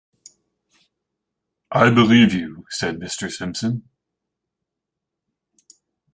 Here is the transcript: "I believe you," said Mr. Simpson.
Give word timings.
"I 1.71 1.91
believe 1.91 2.33
you," 2.33 2.65
said 2.71 2.95
Mr. 2.97 3.29
Simpson. 3.31 3.87